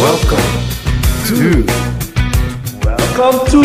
Welcome 0.00 0.48
to 1.28 1.60
Welcome 2.80 3.38
to 3.52 3.60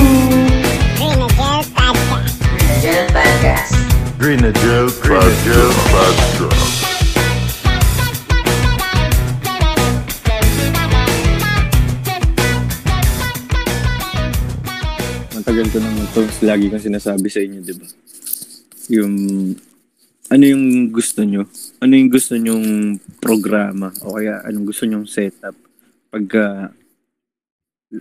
Gel 2.84 3.08
Podcast. 3.16 3.72
Green 4.20 4.44
Gel 4.44 4.92
Podcast. 5.00 5.80
Matagal 15.32 15.66
ko 15.72 15.78
nang 15.80 15.96
ito, 16.04 16.20
lagi 16.44 16.68
kong 16.68 16.84
sinasabi 16.84 17.32
sa 17.32 17.40
inyo, 17.40 17.60
di 17.64 17.74
ba? 17.80 17.88
Yung, 18.92 19.16
ano 20.28 20.44
yung 20.44 20.92
gusto 20.92 21.24
nyo? 21.24 21.48
Ano 21.80 21.96
yung 21.96 22.12
gusto 22.12 22.36
nyong 22.36 23.00
programa? 23.24 23.96
O 24.04 24.20
kaya, 24.20 24.44
anong 24.44 24.68
gusto 24.68 24.84
nyong 24.84 25.08
setup? 25.08 25.65
Pagka, 26.16 26.72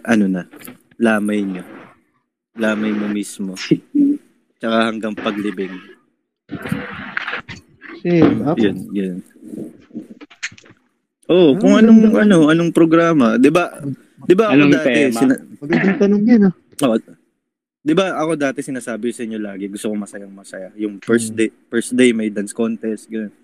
ano 0.07 0.25
na, 0.31 0.47
lamay 0.97 1.43
nyo. 1.43 1.67
Lamay 2.55 2.95
mo 2.95 3.11
mismo. 3.11 3.59
Tsaka 4.55 4.87
hanggang 4.87 5.19
paglibing. 5.19 5.75
Same. 7.99 8.47
Ako. 8.47 8.55
Yun, 8.55 8.77
yun. 8.95 9.17
Oh, 11.27 11.59
kung 11.59 11.75
anong 11.75 12.15
ano, 12.15 12.47
anong 12.47 12.71
programa, 12.71 13.35
'di 13.35 13.51
ba? 13.51 13.83
'Di 14.23 14.35
ba 14.39 14.47
ako 14.47 14.63
Anong 14.63 14.73
dati 14.79 14.89
tema? 14.95 15.19
sina- 15.19 15.43
Magandang 15.59 15.99
tanong 15.99 16.23
yan 16.23 16.43
ah. 16.47 16.55
Oo. 16.85 16.97
'Di 17.83 17.93
ba 17.97 18.07
ako 18.15 18.31
dati 18.39 18.61
sinasabi 18.63 19.11
sa 19.11 19.27
inyo 19.27 19.43
lagi, 19.43 19.67
gusto 19.67 19.91
ko 19.91 19.99
masayang 19.99 20.31
masaya. 20.31 20.71
Yung 20.77 21.03
first 21.03 21.35
Hmm. 21.35 21.39
day, 21.41 21.51
first 21.67 21.91
day 21.91 22.15
may 22.15 22.31
dance 22.31 22.55
contest, 22.55 23.11
ganun. 23.11 23.35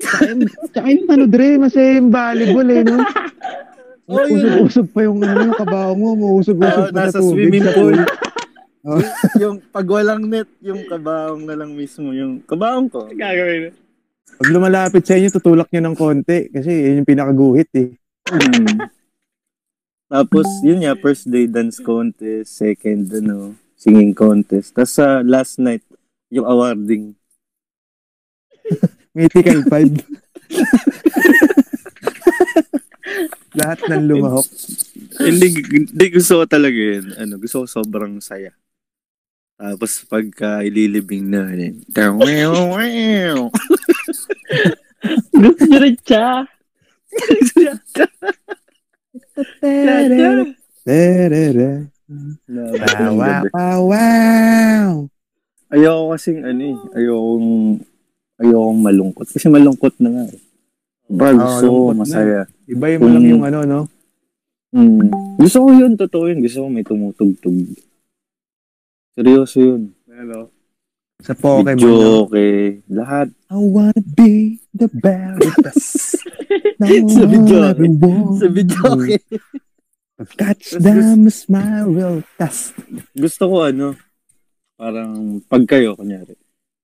Tsaka 0.00 0.88
yung 0.88 1.08
ano, 1.12 1.24
Dre, 1.28 1.60
masaya 1.60 2.00
yung 2.00 2.10
volleyball 2.10 2.70
eh, 2.70 2.82
no? 2.84 2.98
Oh. 4.10 4.26
Usog-usog 4.26 4.90
pa 4.90 5.06
yung 5.06 5.22
ano, 5.22 5.54
yung 5.54 5.54
kabaho 5.54 5.94
mo, 5.94 6.08
Oo, 6.18 6.18
mausog-usog 6.18 6.90
pa 6.90 6.98
nasa 6.98 7.14
sa 7.14 7.22
tubig. 7.22 7.46
swimming 7.46 7.68
pool. 7.70 7.94
Oh. 8.82 8.98
yung 9.46 9.56
pag 9.70 9.86
walang 9.86 10.26
net, 10.26 10.50
yung 10.58 10.82
kabaong 10.82 11.46
na 11.46 11.54
lang 11.54 11.78
mismo, 11.78 12.10
yung 12.10 12.42
kabaong 12.42 12.90
ko. 12.90 13.06
Gagawin. 13.06 13.70
Pag 14.34 14.50
lumalapit 14.50 15.06
sa 15.06 15.14
inyo, 15.14 15.30
tutulak 15.30 15.70
nyo 15.70 15.82
ng 15.86 15.94
konti 15.94 16.50
kasi 16.50 16.74
yun 16.74 16.98
yung 16.98 17.06
pinakaguhit 17.06 17.70
eh. 17.78 17.94
Hmm. 18.26 18.90
Tapos, 20.10 20.46
yun 20.66 20.82
nga, 20.82 20.98
first 20.98 21.30
day 21.30 21.46
dance 21.46 21.78
contest, 21.78 22.58
second, 22.58 23.06
ano, 23.14 23.54
singing 23.78 24.10
contest. 24.10 24.74
Tapos 24.74 24.98
sa 24.98 25.22
last 25.22 25.62
night, 25.62 25.86
yung 26.34 26.50
awarding. 26.50 27.14
Mythical 29.10 29.66
5. 29.66 30.06
Lahat 33.58 33.82
ng 33.90 34.06
lumahok. 34.06 34.46
hindi, 35.18 35.46
hindi 35.66 36.06
gusto 36.14 36.42
ko 36.42 36.44
talaga 36.46 36.78
yun. 36.78 37.10
Ano, 37.18 37.34
gusto 37.42 37.66
ko 37.66 37.66
sobrang 37.66 38.22
saya. 38.22 38.54
Tapos 39.60 40.06
pagka 40.08 40.62
ililibing 40.64 41.28
na, 41.28 41.50
wow, 42.16 42.78
wow. 42.78 43.50
Gusto 45.34 45.62
nyo 45.68 45.78
rin 45.82 45.98
siya. 46.00 46.46
Wow, 52.48 53.12
wow, 53.14 53.42
wow, 53.52 53.80
wow. 53.90 54.90
Ayoko 55.70 56.18
kasing 56.18 56.42
ano 56.42 56.62
eh, 56.66 56.78
ayokong, 56.98 57.78
ayokong 58.40 58.80
malungkot. 58.80 59.26
Kasi 59.28 59.46
malungkot 59.46 59.94
na 59.98 60.08
nga 60.10 60.24
eh. 60.26 60.40
Bro, 61.06 61.26
Oo, 61.26 61.36
gusto 61.36 61.44
ko 61.62 61.70
malungkot 61.70 61.92
na. 61.92 62.00
masaya. 62.00 62.40
Iba 62.64 62.86
mo 62.96 63.06
lang 63.06 63.22
Mm. 63.22 63.30
yung 63.30 63.44
ano, 63.44 63.58
no? 63.62 63.80
Hmm. 64.70 65.10
Gusto 65.36 65.58
ko 65.60 65.70
yun, 65.72 65.92
totoo 65.94 66.24
yun. 66.26 66.40
Gusto 66.40 66.58
ko 66.60 66.68
may 66.68 66.82
tumutugtog. 66.82 67.56
Seryoso 69.12 69.58
yun. 69.58 69.82
Ano? 70.08 70.48
Sa 71.20 71.34
Pokemon. 71.34 71.76
Video, 71.76 72.24
okay. 72.24 72.80
Lahat. 72.86 73.28
I 73.50 73.56
wanna 73.58 74.00
be 74.14 74.56
the 74.72 74.88
best. 75.04 76.16
Sa 76.80 77.24
video, 77.26 77.74
Sa 78.32 78.46
video, 78.48 78.80
okay. 78.88 79.20
Catch 80.36 80.76
Tapos 80.76 80.84
them 80.84 81.24
a 81.24 81.32
smile 81.32 81.88
real 81.88 82.16
fast. 82.36 82.76
Gusto 83.10 83.48
ko 83.48 83.56
ano, 83.64 83.96
parang 84.76 85.40
pag 85.42 85.64
kayo, 85.66 85.92
kunyari. 85.92 86.36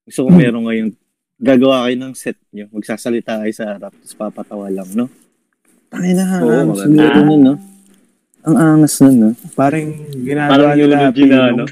Gusto 0.02 0.24
ko 0.24 0.28
Hmm. 0.28 0.38
meron 0.38 0.64
ngayong 0.64 0.92
gagawa 1.38 1.84
kayo 1.84 1.96
ng 1.98 2.14
set 2.14 2.38
nyo. 2.50 2.66
Magsasalita 2.70 3.38
kayo 3.38 3.52
sa 3.52 3.64
harap, 3.68 3.92
tapos 3.92 4.12
papatawa 4.12 4.66
lang, 4.68 4.88
no? 4.92 5.06
Tangin 5.86 6.16
na, 6.16 6.24
Oo, 6.40 6.50
ang 6.50 6.68
maganda. 6.70 6.82
siguro 6.82 7.18
nun, 7.22 7.40
no? 7.42 7.54
Ang 8.42 8.56
angas 8.56 8.94
nun, 9.00 9.16
no? 9.16 9.28
Parang 9.52 9.86
ginagawa 10.16 10.52
Parang 10.52 10.70
nila 10.72 10.82
eulogy 11.02 11.24
na, 11.24 11.36
pinong- 11.36 11.48
ano? 11.52 11.64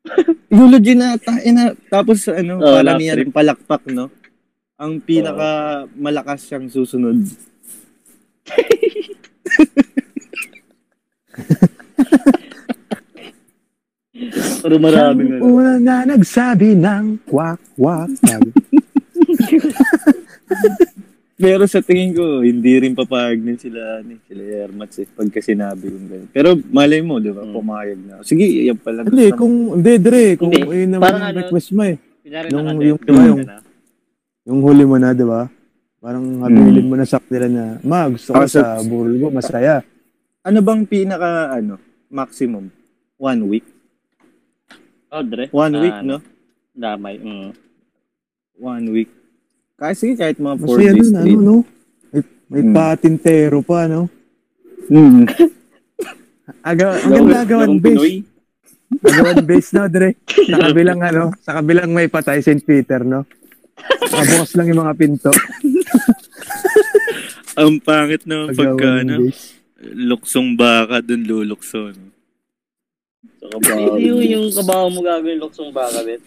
Eulogy 0.50 0.94
na, 0.94 1.08
ina, 1.40 1.62
tapos 1.86 2.26
ano, 2.26 2.58
Oo, 2.58 2.74
parang 2.74 2.86
laugh 2.88 3.00
yan, 3.00 3.16
trip. 3.16 3.30
palakpak, 3.30 3.82
no? 3.88 4.06
Ang 4.74 4.92
pinaka 4.98 5.50
malakas 5.92 6.40
siyang 6.42 6.66
susunod. 6.66 7.20
Pero 14.60 14.76
maraming 14.76 15.28
Siyang 15.30 15.40
ano. 15.40 15.54
una 15.54 15.72
na 15.78 15.96
nagsabi 16.06 16.76
ng 16.76 17.24
kwak 17.24 17.60
kwak. 17.72 18.10
Sabi, 18.20 18.50
Pero 21.40 21.64
sa 21.64 21.80
tingin 21.80 22.12
ko, 22.12 22.44
hindi 22.44 22.76
rin 22.76 22.92
papayag 22.92 23.40
din 23.40 23.56
sila, 23.56 23.98
eh, 23.98 24.20
sila 24.22 24.40
Ermats 24.60 25.00
eh, 25.00 25.08
pagka 25.08 25.40
sinabi 25.40 25.88
yung 25.88 26.06
ganun. 26.06 26.28
Pero 26.28 26.48
malay 26.68 27.00
mo, 27.00 27.16
di 27.16 27.32
ba, 27.32 27.40
Hmm. 27.40 27.50
pumayag 27.50 27.98
na. 27.98 28.20
Sige, 28.20 28.44
yan 28.44 28.76
pala. 28.76 29.02
Hindi, 29.02 29.24
gusto 29.24 29.32
mo. 29.32 29.38
kung, 29.38 29.54
hindi, 29.74 29.92
Dre, 29.96 30.24
kung 30.36 30.50
Hindi. 30.52 30.76
yun 30.76 30.90
naman 30.90 31.00
Parang 31.00 31.18
ang 31.18 31.28
ano, 31.32 31.38
request 31.40 31.68
mo 31.72 31.82
eh. 31.82 31.96
Nung- 32.52 32.66
naka- 32.68 32.84
yung- 32.84 33.00
yung- 33.00 33.42
na. 33.42 33.56
Yung 34.42 34.58
huli 34.60 34.82
mo 34.84 34.96
na, 34.96 35.10
di 35.10 35.24
ba? 35.24 35.48
Parang 35.96 36.24
habilin 36.40 36.84
mo 36.84 36.94
na 36.94 37.04
sa 37.04 37.18
kanila 37.18 37.46
na, 37.48 37.64
ma, 37.80 38.06
gusto 38.06 38.28
ko 38.30 38.36
Ah, 38.36 38.44
so- 38.44 38.60
sa 38.60 38.76
burol 38.82 39.14
ko, 39.16 39.26
masaya. 39.30 39.80
Ano 40.42 40.58
bang 40.60 40.82
pinaka, 40.84 41.54
ano, 41.54 41.78
maximum? 42.06 42.68
One 43.16 43.40
week? 43.46 43.64
Oh, 45.08 45.20
Dre. 45.20 45.46
One 45.50 45.72
Ah, 45.72 45.78
week, 45.78 45.94
ano, 45.94 46.10
no? 46.10 46.16
Damay. 46.70 47.16
Mm. 47.16 47.48
One 48.60 48.92
week. 48.92 49.10
Kasi 49.74 50.12
kahit 50.12 50.36
mga 50.36 50.60
four 50.60 50.76
Masaya 50.76 50.92
days 50.92 51.08
nun, 51.08 51.24
ano, 51.24 51.40
no? 51.40 51.56
May, 52.06 52.20
may 52.46 52.62
Hmm. 52.62 52.74
patintero 52.76 53.58
pa, 53.60 53.88
no? 53.88 54.12
Hmm. 54.86 55.24
Aga, 56.60 57.00
ang 57.00 57.12
ganda 57.24 57.40
agawan 57.40 57.80
base. 57.80 58.20
Agawan 59.00 59.40
base, 59.40 59.68
no, 59.72 59.88
Dre? 59.88 60.12
Sa 60.28 60.58
kabilang, 60.60 61.00
ano, 61.00 61.32
sa 61.40 61.56
kabilang 61.56 61.88
may 61.88 62.06
patay, 62.06 62.38
St. 62.38 62.60
Peter, 62.60 63.00
no? 63.00 63.24
Nakabukas 64.02 64.52
lang 64.54 64.66
yung 64.68 64.82
mga 64.84 64.94
pinto. 64.94 65.32
Ang 67.56 67.80
pangit 67.80 68.24
naman 68.24 68.52
pagka, 68.52 68.88
ano, 69.00 69.14
base. 69.24 69.56
luksong 69.80 70.52
baka 70.54 71.00
dun 71.00 71.24
lulukso, 71.24 71.88
no? 71.88 72.12
So, 73.40 73.48
kabaho. 73.56 73.96
Yung, 73.96 74.20
yung 74.20 74.46
kabaho 74.52 74.92
mo 74.92 75.00
gagawin 75.00 75.40
luksong 75.40 75.72
baka, 75.72 76.04
bet. 76.04 76.20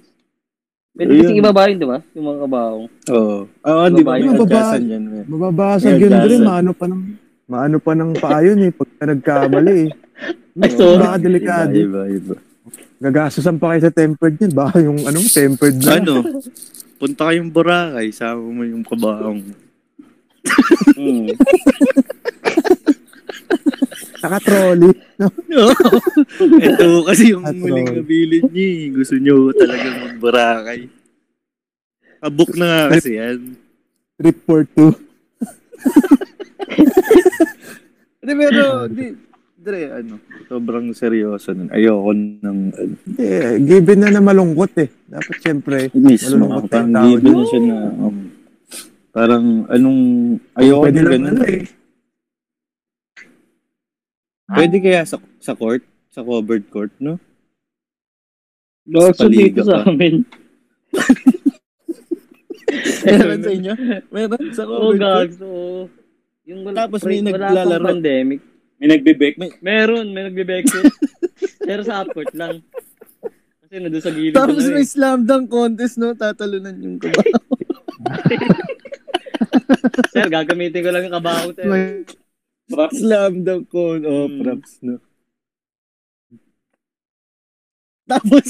Pwede 0.94 1.10
Ayun. 1.10 1.22
kasi 1.26 1.34
ibaba 1.42 1.62
yun, 1.66 1.78
di 1.82 1.88
ba? 1.90 2.00
Yung 2.14 2.26
mga 2.30 2.40
kabaho. 2.46 2.78
Oo. 3.10 3.38
Oo, 3.50 3.84
di 3.90 4.04
ba? 4.06 4.14
Adjustan 4.14 4.82
yan. 4.86 5.04
eh. 5.10 5.24
Mababasag 5.26 5.98
yun, 5.98 6.14
Dre. 6.14 6.36
Maano 6.38 6.72
pa 6.78 6.86
ng, 6.86 7.02
maano 7.50 7.78
pa 7.82 7.92
ng 7.98 8.12
paa 8.22 8.40
yun, 8.46 8.62
eh. 8.62 8.70
Pagka 8.70 9.04
nagkamali, 9.10 9.74
eh. 9.74 9.90
Ay, 10.62 10.70
sorry. 10.78 11.02
Baka 11.02 11.18
delikado. 11.18 11.74
Iba, 11.74 12.06
iba, 12.06 12.38
iba. 13.02 13.56
Pa 13.58 13.74
kayo 13.74 13.82
sa 13.82 13.90
tempered 13.90 14.38
yun. 14.38 14.54
Baka 14.54 14.76
yung, 14.86 15.02
ano, 15.02 15.18
tempered 15.26 15.78
na. 15.82 15.98
Ano? 15.98 16.14
Punta 17.02 17.26
kayong 17.26 17.50
Boracay, 17.50 18.14
sama 18.14 18.46
mo 18.46 18.62
yung 18.62 18.86
kabaong. 18.86 19.42
Mm. 20.94 21.32
Saka 24.24 24.40
trolley. 24.40 24.96
Ito 26.64 27.04
kasi 27.04 27.36
yung 27.36 27.44
At 27.44 27.52
muling 27.54 27.92
nabilin 27.92 28.48
niya. 28.48 28.68
eh. 28.72 28.96
Gusto 28.96 29.16
niyo 29.20 29.52
talaga 29.52 29.84
mag-Boracay. 30.00 30.82
Kabook 32.18 32.56
na 32.56 32.66
nga 32.66 32.96
kasi 32.96 33.20
yan. 33.20 33.60
Trip 34.16 34.38
for 34.42 34.64
two. 34.66 34.96
Hindi, 38.24 38.34
pero, 38.40 38.88
di, 38.88 39.12
Dre, 39.60 39.82
ano, 39.94 40.20
sobrang 40.46 40.92
seryoso 40.92 41.52
nun. 41.52 41.68
Ayoko 41.68 42.12
ng, 42.12 42.60
Eh, 43.16 43.60
given 43.60 44.00
na 44.00 44.10
na 44.10 44.20
malungkot, 44.20 44.72
eh. 44.78 44.88
Dapat, 45.04 45.36
syempre, 45.40 45.92
mismo. 45.94 46.48
Malulungkot 46.48 46.68
Parang 46.70 46.88
na 46.90 47.00
given 47.06 47.24
dun. 47.34 47.44
siya 47.46 47.60
na, 47.62 47.76
um, 47.98 48.18
parang, 49.10 49.46
anong, 49.68 50.00
ayoko 50.54 50.84
ng 50.86 50.96
ganun. 51.02 51.24
ano, 51.30 51.42
eh. 54.50 54.56
Pwede 54.60 54.78
kaya 54.84 55.02
sa, 55.08 55.18
sa 55.40 55.56
court? 55.56 55.84
Sa 56.12 56.22
covered 56.22 56.68
court, 56.70 56.92
no? 57.00 57.18
Paliga 58.84 59.32
dito 59.32 59.64
sa 59.64 59.88
amin. 59.88 60.28
Meron 63.08 63.42
sa 63.44 63.52
inyo? 63.52 63.74
Meron 64.12 64.44
sa 64.52 64.64
covered 64.68 65.00
court? 65.00 65.00
gags. 65.00 65.38
Oo. 65.40 65.88
Yung 66.44 66.68
wala, 66.68 66.86
Tapos 66.86 67.02
may 67.08 67.24
wala 67.24 67.56
naglalaro. 67.56 67.86
pandemic. 67.88 68.40
May 68.84 68.88
nagbe-bake. 68.92 69.38
May, 69.40 69.50
Meron, 69.64 70.12
may 70.12 70.28
nagbe-backflip. 70.28 70.92
Pero 71.68 71.82
sa 71.88 72.04
upcourt 72.04 72.36
lang. 72.36 72.60
Kasi 73.64 73.80
nandun 73.80 74.04
sa 74.04 74.12
gilid. 74.12 74.36
tapos 74.36 74.68
na 74.68 74.76
may 74.76 74.84
eh. 74.84 74.92
slam 74.92 75.24
dunk 75.24 75.48
contest, 75.48 75.96
no? 75.96 76.12
Tatalunan 76.12 76.76
yung 76.84 77.00
kabaho. 77.00 77.24
Sir, 80.14 80.28
gagamitin 80.28 80.84
ko 80.84 80.92
lang 80.92 81.08
yung 81.08 81.16
kabaho. 81.16 81.56
Sir. 81.56 81.68
May- 81.72 82.04
Props. 82.74 82.98
slam 83.00 83.44
dunk 83.46 83.70
con. 83.70 84.02
Oh, 84.06 84.28
Hmm. 84.28 84.42
props, 84.42 84.72
no? 84.82 84.98
Tapos, 88.04 88.48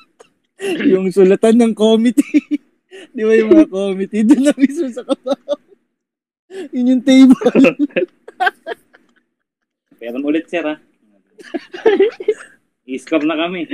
yung 0.92 1.10
sulatan 1.10 1.56
ng 1.58 1.74
committee. 1.74 2.60
Di 3.16 3.22
ba 3.24 3.32
yung 3.34 3.50
mga 3.50 3.66
committee? 3.66 4.22
Doon 4.28 4.44
na 4.46 4.54
mismo 4.54 4.86
sa 4.92 5.02
kabaho. 5.02 5.56
Yun 6.70 6.90
yung 6.96 7.02
table. 7.02 7.38
Pero 9.98 10.16
ulit, 10.22 10.46
sir, 10.50 10.62
ha? 10.66 10.76
I-score 12.86 13.22
na 13.22 13.38
kami. 13.38 13.66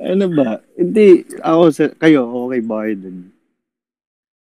ano 0.00 0.26
ba? 0.34 0.62
Hindi, 0.74 1.26
ako, 1.42 1.62
sa, 1.70 1.84
kayo, 1.98 2.26
okay 2.46 2.60
ba 2.62 2.86
kayo 2.86 2.94
dun? 2.98 3.29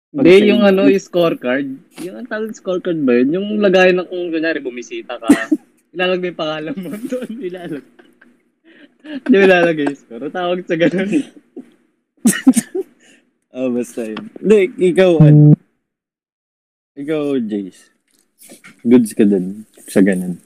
Hindi, 0.09 0.49
yung 0.49 0.65
ano, 0.65 0.89
yung 0.89 1.05
scorecard. 1.05 1.69
Yung 2.01 2.15
ang 2.17 2.25
tawag 2.25 2.57
scorecard 2.57 2.97
ba 3.05 3.13
yun? 3.21 3.37
Yung 3.37 3.47
lagay 3.61 3.93
na 3.93 4.09
kung 4.09 4.33
kunyari 4.33 4.57
bumisita 4.57 5.21
ka, 5.21 5.29
ilalagay 5.93 6.33
yung 6.33 6.41
pangalan 6.41 6.75
mo 6.81 6.89
doon. 6.97 7.29
Ilalagay. 7.37 7.93
Hindi 9.05 9.35
mo 9.37 9.43
ilalagay 9.45 9.85
yung 9.85 9.99
score. 10.01 10.23
Ang 10.25 10.33
Tawag 10.33 10.59
sa 10.65 10.75
ganun. 10.81 11.11
Oh, 13.53 13.69
basta 13.77 14.01
yun. 14.01 14.23
Hindi, 14.41 14.59
ikaw, 14.89 15.11
ano? 15.21 15.53
Ikaw, 16.97 17.23
Jace. 17.45 17.93
Goods 18.81 19.13
ka 19.13 19.29
dun 19.29 19.69
sa 19.85 20.01
ganun. 20.01 20.41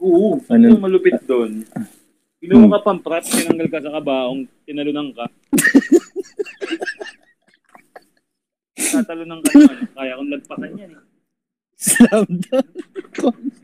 Oo. 0.00 0.40
Ano? 0.48 0.64
Ano? 0.64 0.80
Yung 0.80 0.84
malupit 0.84 1.20
doon. 1.28 1.60
Kinuha 2.40 2.76
ka 2.76 2.88
pang 2.88 3.00
props, 3.00 3.36
tinanggal 3.36 3.68
ka 3.68 3.84
sa 3.84 3.92
kabaong, 4.00 4.48
tinalunan 4.64 5.12
ka. 5.12 5.28
Tatalunan 8.94 9.38
ka 9.42 9.50
naman. 9.52 9.76
Kaya 9.90 10.12
kong 10.14 10.30
lagpasan 10.30 10.72
yan 10.78 10.90
eh. 10.94 11.02
Slam 11.74 12.26
dunk. 12.38 12.68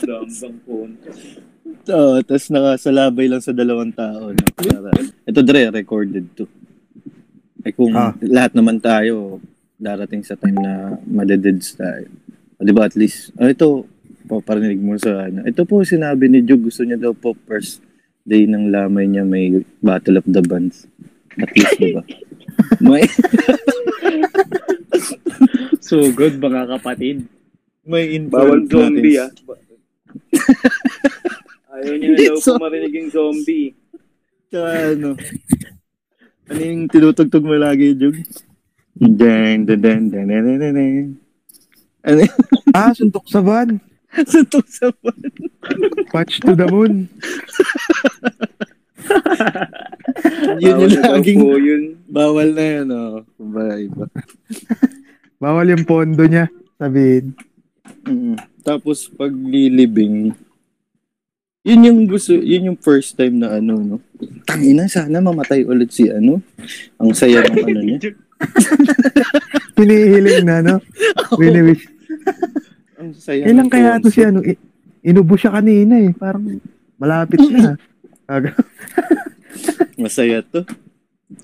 Dambang 0.02 0.56
phone. 0.66 0.92
Oo, 1.86 2.18
tapos 2.20 2.46
nakasalabay 2.50 3.30
lang 3.30 3.38
sa 3.38 3.54
dalawang 3.54 3.94
tao. 3.94 4.34
No? 4.34 4.44
Para, 4.58 4.90
ito, 5.24 5.40
Dre, 5.40 5.70
recorded 5.70 6.26
to. 6.34 6.50
Eh 7.62 7.70
kung 7.70 7.94
Ah. 7.94 8.10
lahat 8.18 8.58
naman 8.58 8.82
tayo, 8.82 9.38
darating 9.76 10.26
sa 10.26 10.34
time 10.34 10.58
na 10.58 10.98
madededs 11.06 11.78
tayo. 11.78 12.10
O, 12.58 12.66
di 12.66 12.74
ba, 12.74 12.84
at 12.84 12.98
least, 12.98 13.30
oh, 13.38 13.48
ito, 13.48 13.86
po, 14.26 14.38
parinig 14.38 14.78
mo 14.78 14.94
sa 14.94 15.26
ano. 15.26 15.42
Ito 15.42 15.64
po, 15.64 15.82
sinabi 15.82 16.26
ni 16.26 16.42
Jug, 16.42 16.62
gusto 16.62 16.82
niya 16.82 16.98
daw 16.98 17.10
po 17.10 17.34
first 17.46 17.82
day 18.22 18.44
ng 18.44 18.70
lamay 18.70 19.06
niya 19.06 19.24
may 19.24 19.62
Battle 19.80 20.18
of 20.18 20.26
the 20.28 20.42
Bands. 20.42 20.86
At 21.38 21.50
least, 21.54 21.78
di 21.78 21.94
ba? 21.94 22.02
may, 25.40 25.78
So 25.80 26.10
good, 26.10 26.36
mga 26.36 26.68
kapatid. 26.70 27.26
may 27.82 28.14
Bawal 28.22 28.62
involved 28.62 28.70
zombie 28.70 29.16
ah. 29.16 29.30
Ayaw 31.72 31.94
niya 31.96 32.08
na 32.10 32.16
daw 32.18 32.36
So- 32.36 32.54
kung 32.54 32.62
marinig 32.62 32.92
yung 32.92 33.10
zombie. 33.10 33.72
Tsaka 34.50 34.70
ano, 34.92 35.08
ano 36.46 36.60
yung 36.60 36.82
tinutugtog 36.86 37.42
mo 37.42 37.54
lagi, 37.54 37.94
Jug? 37.94 38.14
Dan, 38.92 39.64
dan, 39.64 39.78
dan, 39.80 40.00
dan, 40.10 40.26
dan, 40.26 40.42
dan, 40.44 40.58
dan, 40.58 40.72
dan. 40.74 41.06
Ano 42.02 42.18
yung 42.20 42.36
Ah, 42.70 42.90
suntok 42.90 43.26
sa 43.26 43.40
van. 43.40 43.78
suntok 44.30 44.66
sa 44.66 44.90
pan? 44.92 45.18
Patch 46.10 46.42
to 46.42 46.52
the 46.52 46.66
moon. 46.66 47.06
Yun 50.60 50.76
yung 50.76 50.92
Bawal 50.92 51.16
laging, 51.16 51.38
po 51.38 51.54
yun. 51.56 51.82
bawal 52.06 52.48
na 52.52 52.64
yun, 52.66 52.86
oh. 52.90 53.14
Iba, 53.38 53.62
iba. 53.78 54.04
Bawal 55.40 55.72
yung 55.72 55.88
pondo 55.88 56.28
niya. 56.28 56.52
Sabihin. 56.76 57.32
Mm. 58.04 58.36
Tapos, 58.60 59.08
pag 59.08 59.32
lilibing, 59.32 60.36
yun 61.64 61.80
yung 61.84 62.00
gusto, 62.04 62.36
yun 62.36 62.72
yung 62.72 62.78
first 62.80 63.16
time 63.16 63.40
na 63.40 63.56
ano, 63.56 63.80
no? 63.80 63.96
Tangina, 64.44 64.88
sana 64.88 65.20
mamatay 65.20 65.64
ulit 65.64 65.92
si 65.92 66.08
ano. 66.12 66.40
Ang 67.00 67.16
saya 67.16 67.44
ng 67.44 67.56
ano 67.56 67.80
niya. 67.80 68.12
Pinihiling 69.76 70.44
na, 70.44 70.60
no? 70.60 70.76
Wini-wish. 71.40 71.84
Ang 73.00 73.12
saya 73.16 73.44
Kailan 73.48 73.68
kaya 73.68 74.00
to 74.00 74.12
si 74.12 74.20
ano? 74.24 74.44
Inubo 75.00 75.36
siya 75.36 75.56
kanina 75.56 76.00
eh. 76.00 76.12
Parang 76.12 76.60
malapit 77.00 77.40
na. 77.48 77.76
Aga- 78.28 78.56
Masaya 80.00 80.40
to. 80.44 80.64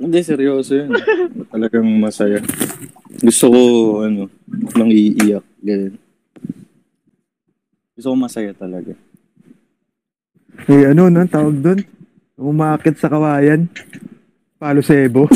Hindi, 0.00 0.20
seryoso 0.24 0.76
yun. 0.76 0.96
Talagang 1.52 1.86
masaya. 2.00 2.40
Gusto 3.22 3.44
ko, 3.48 3.60
ano, 4.04 4.28
nang 4.76 4.90
iiyak. 4.92 5.44
Ganyan. 5.64 5.96
Gusto 7.96 8.12
ko 8.12 8.16
masaya 8.16 8.52
talaga. 8.52 8.92
Eh, 10.68 10.84
ano, 10.88 11.08
no? 11.08 11.24
Tawag 11.24 11.56
doon. 11.64 11.80
Umakit 12.36 13.00
sa 13.00 13.08
kawayan. 13.08 13.68
Palo 14.60 14.84
sebo. 14.84 15.28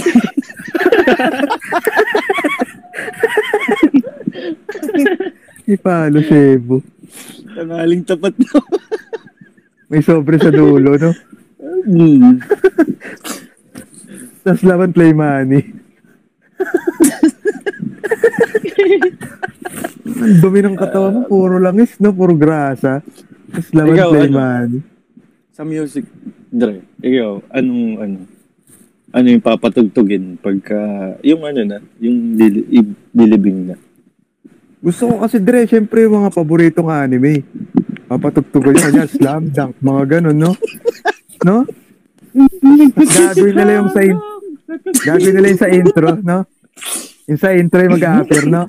Ipalo 5.68 6.20
sebo. 6.24 6.84
Tangaling 7.56 8.04
tapat 8.04 8.36
na. 8.36 8.60
May 9.90 10.04
sobre 10.04 10.38
sa 10.38 10.52
dulo, 10.52 11.00
no? 11.00 11.10
Hmm. 11.88 12.38
Tapos 14.44 14.62
laban 14.62 14.92
play 14.92 15.12
money. 15.16 15.79
Ang 20.20 20.38
dumi 20.40 20.60
ng 20.60 20.76
katawan 20.76 21.12
mo, 21.16 21.20
puro 21.26 21.56
langis, 21.56 21.96
no? 21.96 22.12
Puro 22.12 22.36
grasa. 22.36 23.00
Tapos 23.50 23.70
laban 23.74 23.96
Ikaw, 23.96 24.10
play 24.10 24.28
ano? 24.30 24.78
Sa 25.50 25.62
music, 25.66 26.04
Dre, 26.50 26.82
ikaw, 27.00 27.42
anong, 27.50 27.84
ano, 27.98 28.16
ano 29.10 29.26
yung 29.26 29.42
papatugtugin 29.42 30.38
pagka, 30.38 30.78
yung 31.26 31.42
ano 31.42 31.60
na, 31.66 31.78
yung 31.98 32.38
lili, 32.38 32.60
i- 32.70 32.98
lilibing 33.12 33.72
na. 33.72 33.76
Gusto 34.80 35.10
ko 35.10 35.14
kasi, 35.20 35.36
Dre, 35.42 35.66
syempre 35.68 36.06
yung 36.06 36.24
mga 36.24 36.32
paboritong 36.32 36.88
anime. 36.88 37.44
Papatugtugan 38.08 38.72
nyo 38.72 38.82
kanya, 38.82 39.06
slam 39.06 39.52
dunk, 39.52 39.76
mga 39.78 40.02
ganun, 40.18 40.38
no? 40.38 40.52
No? 41.44 41.66
Gagawin 42.96 43.54
nila 43.58 43.72
yung 43.82 43.90
sa, 43.90 44.00
gagawin 44.78 45.32
nila 45.34 45.46
yung 45.50 45.62
sa 45.62 45.70
intro, 45.70 46.08
no? 46.22 46.38
Yung 47.26 47.40
sa 47.40 47.50
intro 47.54 47.80
yung 47.82 47.94
mag-a-appear, 47.98 48.44
no? 48.46 48.66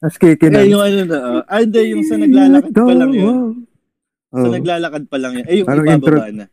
Tapos 0.00 0.16
kikinan. 0.16 0.64
Eh, 0.64 0.72
yung 0.72 0.82
ano 0.82 0.98
na, 1.04 1.18
uh, 1.18 1.42
ah, 1.44 1.60
hindi, 1.60 1.80
yung 1.92 2.04
sa 2.08 2.16
naglalakad 2.16 2.72
pa 2.72 2.94
lang 2.96 3.12
yun. 3.12 3.36
Sa 4.30 4.46
Oh. 4.46 4.54
naglalakad 4.54 5.04
pa 5.10 5.16
lang 5.18 5.32
yun. 5.42 5.46
Eh, 5.50 5.56
yung 5.60 5.68
Anong 5.68 5.86
ibababa 5.90 6.26
na. 6.30 6.44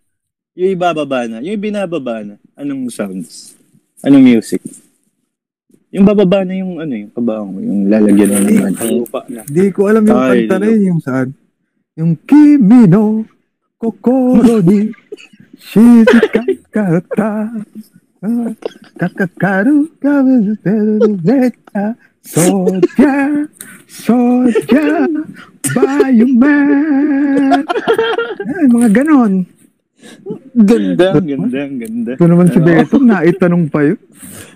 Yung 0.58 0.72
ibababa 0.74 1.20
na. 1.30 1.38
Yung 1.46 1.62
binababa 1.62 2.16
na. 2.25 2.36
Anong 2.58 2.89
sounds? 2.89 3.54
Anong 4.01 4.25
music? 4.25 4.66
Yung 5.96 6.04
bababa 6.04 6.44
na 6.44 6.54
yung 6.60 6.84
ano, 6.84 6.94
yung 6.94 7.13
kabaong, 7.16 7.54
yung 7.63 7.80
lalagyan 7.88 8.30
mo 8.36 8.39
ng. 8.44 8.75
Lupa 9.01 9.22
na. 9.32 9.42
Di 9.48 9.72
ko 9.72 9.88
alam 9.88 10.04
yung 10.04 10.20
Ay, 10.20 10.44
kanta 10.44 10.56
na 10.60 10.66
yun, 10.68 10.84
yung 10.84 11.01
saan. 11.01 11.30
Yung 11.98 12.13
Kimi 12.27 12.86
no 12.86 13.25
Kokoro 13.77 14.62
ni 14.62 14.94
Shizukata 15.68 17.50
Kakakaru 18.97 19.86
Kawazuteru 20.01 21.21
Zeta 21.21 21.93
Soja 22.25 23.45
Soja 23.86 25.05
Bayuman 25.77 27.62
Ay, 28.47 28.65
mga 28.71 28.89
ganon. 29.03 29.45
Ganda, 30.55 31.19
ang 31.19 31.27
ganda, 31.27 31.59
ang 31.67 31.77
ganda. 31.77 32.12
Ito 32.15 32.25
naman 32.25 32.47
si 32.53 32.59
Beto, 32.63 32.95
naitanong 33.01 33.67
pa 33.67 33.83
yun. 33.83 34.00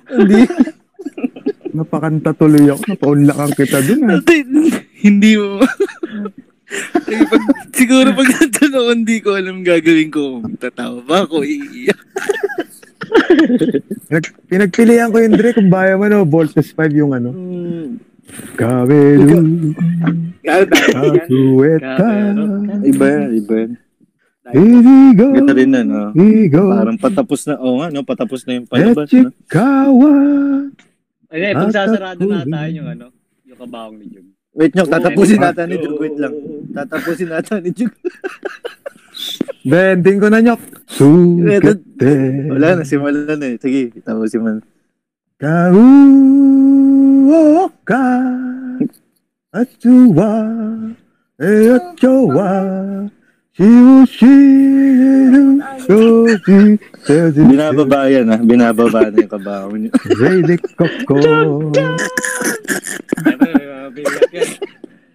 Hindi, 0.07 0.47
Napakanta 1.75 2.31
tuloy 2.35 2.71
ako. 2.71 2.83
Napaunlakan 2.87 3.51
kita 3.55 3.79
dun. 3.83 3.99
ah. 4.07 4.19
hindi 5.03 5.31
mo. 5.35 5.59
Eh, 7.11 7.23
pag, 7.27 7.43
siguro 7.75 8.15
pag 8.15 8.29
ako, 8.31 8.95
hindi 8.95 9.19
ko 9.19 9.35
alam 9.35 9.59
gagawin 9.59 10.07
ko. 10.07 10.39
Tatawa 10.55 11.03
ba 11.03 11.27
ako? 11.27 11.43
Iiyak. 11.43 11.99
Pinag- 14.09 14.35
pinagpilian 14.47 15.09
ko 15.09 15.17
yun, 15.19 15.33
Dre, 15.33 15.55
kung 15.55 15.69
baya 15.71 15.97
mo, 15.97 16.05
no, 16.07 16.23
Voltes 16.23 16.71
5 16.73 16.91
yung 16.93 17.11
ano. 17.15 17.29
Hmm. 17.33 17.99
Kabelu, 18.55 19.27
yan. 20.39 20.67
kasueta, 20.71 22.07
Iba 22.87 23.05
yan, 23.05 23.23
iba 23.35 23.53
yan. 23.65 23.71
Irigo, 24.51 25.27
Ganda 25.31 25.53
rin 25.53 25.69
na, 25.71 25.81
no? 25.83 26.11
Irigo, 26.15 26.71
Parang 26.71 26.97
patapos 26.97 27.45
na, 27.47 27.59
oo 27.59 27.79
nga, 27.79 27.87
no? 27.91 28.03
Patapos 28.03 28.41
na 28.47 28.57
yung 28.57 28.67
palabas, 28.67 29.07
no? 29.07 29.29
Echikawa, 29.31 30.11
Ay, 31.31 31.55
pag 31.55 31.71
sasarado 31.71 32.19
na 32.27 32.43
tayo 32.43 32.71
yung 32.75 32.89
ano, 32.91 33.05
yung 33.47 33.59
kabaong 33.59 33.95
ni 33.95 34.11
Jug. 34.11 34.27
Wait 34.51 34.75
nyo, 34.75 34.83
tatapusin 34.83 35.39
Oo, 35.39 35.45
natin 35.47 35.65
ni 35.71 35.77
Jug. 35.79 35.95
Wait 35.95 36.17
lang. 36.19 36.35
Tatapusin 36.75 37.29
natin 37.31 37.63
ni 37.63 37.71
Jug. 37.71 37.91
Bending 39.61 40.17
ko 40.17 40.27
na 40.33 40.41
nyo. 40.41 40.57
Sugete. 40.89 42.49
Wala 42.49 42.81
na, 42.81 42.83
simulan 42.85 43.37
na 43.37 43.45
eh. 43.45 43.61
Sige, 43.61 43.93
tapos 44.01 44.33
simulan. 44.33 44.61
Kauoka 45.41 45.65
Atsuwa 49.49 50.45
E 51.41 51.73
atsuwa 51.73 52.49
Shiushiru 53.57 55.43
Shoji 55.81 57.41
Binababa 57.49 58.05
yan 58.09 58.29
ha. 58.29 58.37
Binababa 58.37 59.09
na 59.09 59.17
yung 59.17 59.33
kabaho 59.33 59.73
niyo. 59.77 59.89
Relic 60.21 60.61
Coco. 60.77 61.17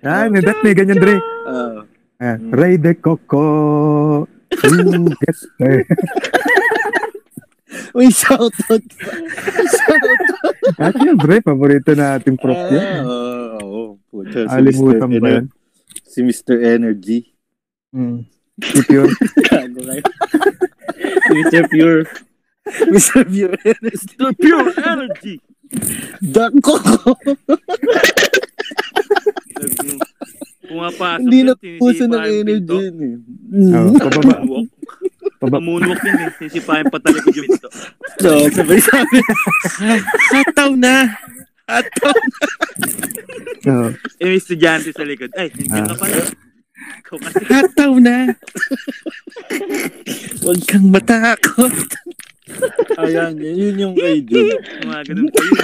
Ah, 0.07 0.31
may 0.31 0.39
bet 0.39 0.63
may 0.63 0.75
ganyan, 0.75 1.03
Dre. 1.03 1.19
Uh, 1.47 1.83
Ray 2.55 2.79
de 2.79 2.95
Coco. 2.95 4.29
Mm, 4.53 5.11
yes, 5.27 5.39
sir. 5.59 5.85
May 7.97 8.09
shoutout 8.13 8.55
pa. 8.69 8.77
shoutout. 8.79 10.21
At 10.81 10.95
paborito 11.45 11.93
na 11.97 12.17
ating 12.17 12.39
prop 12.41 12.57
uh, 12.57 12.71
yan. 12.73 13.03
Oo. 13.05 13.99
Oh, 14.07 14.21
oh, 14.21 14.23
si 14.25 14.39
Alimutan 14.49 15.11
ba 15.21 15.29
yan? 15.41 15.47
Si 16.07 16.21
Mr. 16.23 16.61
Energy. 16.63 17.35
Mm. 17.93 18.25
Si 18.61 18.81
Pure. 18.87 19.13
si 21.25 21.33
Mr. 21.37 21.65
Pure. 21.69 22.03
Mr. 22.93 23.21
Pure 23.29 23.57
Energy. 23.65 24.15
Mr. 24.17 24.29
Pure 24.37 24.71
Energy. 24.81 25.37
Dako. 26.23 26.75
Pumapasok 30.67 31.23
Hindi 31.23 31.41
na 31.47 31.55
puso 31.79 32.05
ng 32.11 32.25
energy 32.27 32.75
yun 32.75 32.97
eh. 32.99 33.17
Oh, 33.75 33.95
pababa. 33.95 34.37
Pababa. 35.39 35.59
Moonwalk 35.63 36.03
yun 36.03 36.19
eh. 36.27 36.31
Sisipahin 36.43 36.87
pa 36.91 36.99
talaga 36.99 37.29
yung 37.31 37.49
pinto. 37.51 37.69
So, 38.17 38.33
sabay 38.49 38.81
sabi, 38.81 39.21
hataw 40.33 40.73
na. 40.73 41.05
Hataw. 41.69 42.17
Oh. 43.69 43.93
Eh, 44.17 44.25
may 44.25 44.41
estudyante 44.41 44.89
sa 44.89 45.05
likod. 45.05 45.29
Ay, 45.37 45.53
nandiyan 45.53 45.85
ka 45.85 46.01
pala. 46.01 46.25
Hataw 47.45 47.93
na. 48.01 48.33
Huwag 50.41 50.61
kang 50.65 50.89
matakot. 50.89 51.77
Ayan, 53.05 53.37
yun, 53.37 53.77
yun 53.77 53.77
yung 53.93 53.95
Jun. 54.25 54.65
Mga 54.89 55.03
ganun 55.13 55.29
pa 55.29 55.41
yun. 55.45 55.61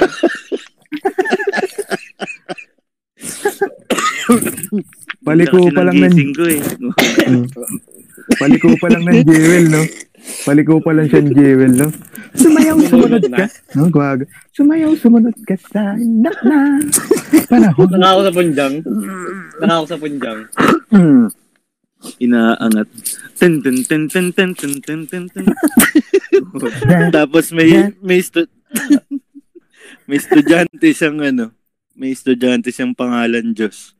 Paliko 5.22 5.58
pa 5.70 5.82
lang 5.86 5.96
ng 6.02 6.34
ko 6.34 6.44
eh. 6.50 6.60
Paliko 8.40 8.68
pa 8.78 8.86
lang 8.90 9.02
ng 9.06 9.22
jewel, 9.26 9.64
no? 9.70 9.82
Paliko 10.46 10.74
pa 10.78 10.90
lang 10.94 11.06
siya 11.10 11.22
ng 11.22 11.34
jewel, 11.34 11.72
no? 11.74 11.88
Sumayaw, 12.32 12.76
sumunod 12.86 13.24
ka. 13.28 13.46
No, 13.76 13.90
guwag. 13.92 14.24
Sumayaw, 14.54 14.92
sumunod 14.98 15.36
ka 15.44 15.56
sa 15.58 15.94
anak 15.98 16.38
na. 16.46 16.80
Panahon. 17.50 17.88
Naka 17.92 18.08
ako 18.14 18.20
sa 18.24 18.34
punjang. 18.34 18.74
Naka 19.60 19.74
ako 19.78 19.86
sa 19.86 19.98
punjang. 20.00 20.38
Inaangat. 22.18 22.88
Ten, 23.38 23.62
ten, 23.62 23.76
ten, 23.86 24.02
ten, 24.10 24.26
ten, 24.32 24.50
ten, 24.54 24.72
ten, 24.82 25.00
ten, 25.06 25.24
ten. 25.30 25.46
Tapos 27.16 27.50
may, 27.54 27.94
may, 28.02 28.18
stu- 28.22 28.50
may 30.08 30.18
estudyante 30.18 30.88
siyang 30.90 31.18
ano, 31.22 31.54
may 31.94 32.10
estudyante 32.14 32.74
siyang 32.74 32.96
pangalan 32.96 33.54
Diyos. 33.54 33.94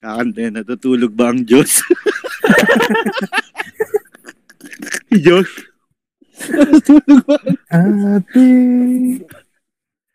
Kakanta 0.00 0.38
yan, 0.40 0.56
natutulog 0.56 1.12
ba 1.12 1.28
ang 1.28 1.44
Diyos? 1.44 1.84
Diyos? 5.12 5.44
natutulog 6.48 7.20
ba? 7.28 7.36
Ate, 7.68 8.48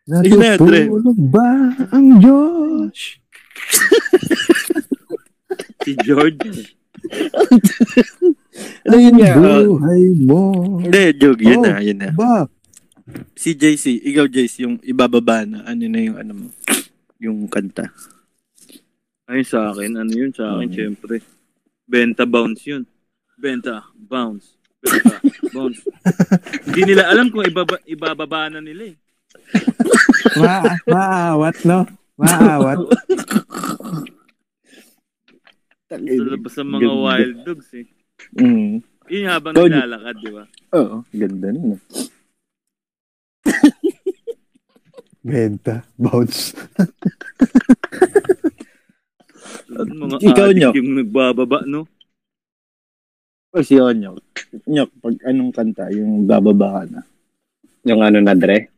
Sige 0.06 0.34
na, 0.34 0.58
Dre. 0.58 0.90
natutulog 0.90 1.18
ba 1.30 1.48
ang 1.94 2.18
Diyos? 2.18 2.96
Si 5.86 5.94
George. 6.02 6.74
Ano 8.82 8.96
yun 8.98 9.14
nga? 9.22 9.38
Buhay 9.38 10.02
mo. 10.26 10.42
Hindi, 10.82 11.14
joke, 11.14 11.38
yun 11.38 11.62
Oh. 11.62 11.64
na, 11.64 11.78
yun 11.78 11.94
na. 11.94 12.10
Ba? 12.10 12.50
Si 13.38 13.54
JC, 13.54 13.94
ikaw 14.02 14.26
JC, 14.26 14.66
yung 14.66 14.82
ibababa 14.82 15.46
na, 15.46 15.62
ano 15.62 15.86
na 15.86 16.00
yung 16.02 16.18
ano 16.18 16.32
mo, 16.34 16.46
yung 17.22 17.46
kanta. 17.46 17.94
Ay, 19.26 19.42
sa 19.42 19.70
akin, 19.70 19.92
ano 19.96 20.12
yun 20.12 20.30
sa 20.30 20.54
akin, 20.54 20.70
Mm. 20.70 20.74
syempre. 20.74 21.16
Benta 21.82 22.22
bounce 22.24 22.62
yun. 22.64 22.86
Benta, 23.36 23.82
bounce. 23.92 24.54
Benta, 24.78 25.18
bounce. 25.54 25.82
Hindi 26.64 26.94
nila 26.94 27.10
alam 27.10 27.26
kung 27.28 27.42
ibaba, 27.42 27.76
ibababa 27.84 28.46
na 28.48 28.60
nila 28.60 28.94
eh. 28.94 28.96
Ma 30.38 30.62
maawat, 30.86 31.56
no? 31.64 31.84
Maawat. 32.16 32.78
Sa 35.86 35.94
labas 35.98 36.54
ng 36.56 36.66
mga 36.68 36.82
Ganda. 36.82 37.02
wild 37.02 37.36
dogs 37.44 37.68
eh. 37.74 37.86
Mm. 38.34 38.82
Yun 39.06 39.26
habang 39.26 39.54
Ikaw, 39.54 39.66
naglalakad, 39.66 40.16
di 40.18 40.30
ba? 40.30 40.44
Oo, 40.72 40.96
ganda 41.12 41.48
nun. 41.50 41.78
Benta. 45.26 45.82
Bounce. 45.96 46.54
Mga 49.78 50.16
Ikaw, 50.22 50.48
Nyok. 50.50 50.74
yung 50.74 50.90
nagbababa, 50.96 51.58
no? 51.64 51.84
O 53.50 53.60
si 53.60 53.76
Onyok. 53.76 54.20
Nyok, 54.64 54.90
pag 54.98 55.16
anong 55.24 55.48
kanta, 55.50 55.88
yung 55.90 56.24
bababa 56.24 56.80
ka 56.80 56.82
na. 56.86 57.00
Yung 57.84 58.00
ano 58.00 58.18
na, 58.18 58.32
Dre? 58.32 58.68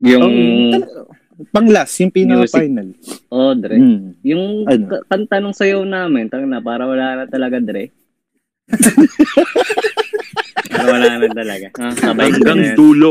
Yung... 0.00 0.30
Ang- 0.72 0.86
pang 1.48 1.66
last, 1.66 1.94
yung 1.98 2.10
pinaka-final. 2.10 2.98
Oh, 3.28 3.54
Dre. 3.54 3.78
Mm. 3.78 4.18
Yung 4.22 4.44
Ano? 4.64 4.84
ka- 4.88 5.06
kanta 5.06 5.38
nung 5.38 5.54
sayaw 5.54 5.82
namin, 5.82 6.26
tang 6.26 6.42
na, 6.44 6.58
para 6.58 6.82
wala 6.82 7.14
na 7.16 7.24
talaga, 7.26 7.58
Dre. 7.58 7.94
para 10.68 10.86
wala 10.88 11.08
na 11.16 11.28
talaga. 11.28 11.66
Ah, 11.76 11.92
sabay 11.92 12.28
ko 12.28 12.34
na 12.34 12.36
Hanggang 12.36 12.60
yan. 12.64 12.76
dulo. 12.76 13.10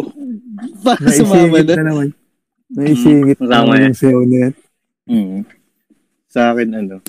Para 0.82 1.08
sumama 1.10 1.36
Naisingit 1.56 1.66
na. 1.66 1.76
na 1.76 1.86
naman. 1.86 2.08
Naisingit 2.70 3.38
na 3.38 3.44
Kasama 3.44 3.64
naman 3.66 3.78
yan. 3.78 3.86
yung 3.86 3.98
sayo 3.98 4.20
na 4.22 4.38
yan. 4.38 4.54
Mm. 5.08 5.40
Sa 6.28 6.52
akin, 6.52 6.70
ano, 6.76 7.00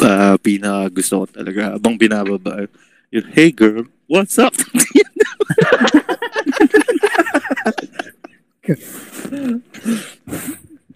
pa 0.00 0.34
pinaka 0.40 0.88
gusto 0.90 1.22
ko 1.22 1.26
talaga 1.28 1.76
habang 1.76 1.94
binababa 2.00 2.64
yung 3.12 3.28
hey 3.36 3.52
girl 3.52 3.84
what's 4.08 4.40
up 4.40 4.56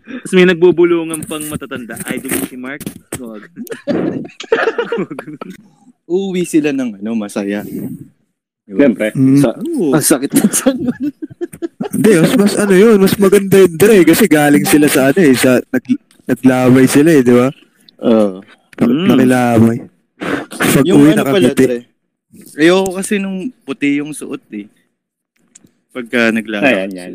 Tapos 0.04 0.32
may 0.36 0.46
nagbubulungan 0.48 1.20
pang 1.26 1.44
matatanda. 1.48 1.96
Idol 2.08 2.32
mo 2.32 2.44
si 2.48 2.56
Mark. 2.56 2.80
Wag. 3.20 3.44
uuwi 6.08 6.44
sila 6.44 6.72
ng 6.72 7.00
ano 7.00 7.16
masaya 7.16 7.64
Diba? 8.64 8.80
Siyempre. 8.80 9.12
Mm. 9.12 9.40
sa 9.44 9.52
ang 9.60 10.04
sakit 10.04 10.30
na 10.32 10.48
sa 10.48 10.72
Hindi, 11.92 12.10
mas, 12.16 12.32
mas 12.40 12.54
ano 12.56 12.72
yun, 12.72 12.96
mas 12.96 13.14
maganda 13.20 13.60
yun, 13.60 13.76
Dre, 13.76 14.00
kasi 14.08 14.24
galing 14.24 14.64
sila 14.64 14.88
sa 14.88 15.12
ano 15.12 15.20
eh, 15.20 15.36
sa, 15.36 15.60
nag, 15.60 15.84
naglamay 16.24 16.86
sila 16.86 17.10
eh, 17.10 17.22
di 17.22 17.32
ba? 17.32 17.48
uh, 18.00 18.40
Nak- 18.74 18.90
Mm. 18.90 19.06
Nakilamay. 19.06 19.78
Pag 20.50 20.84
yung 20.84 20.98
uwi, 20.98 21.10
ano 21.12 21.22
pala. 21.24 21.50
Dre 21.50 21.86
ayoko 22.58 22.98
kasi 22.98 23.16
nung 23.16 23.46
puti 23.62 24.02
yung 24.02 24.10
suot 24.10 24.42
eh 24.50 24.66
pagka 25.88 26.34
naglalaro 26.34 26.66
Ayan, 26.66 26.90
yan. 26.90 27.12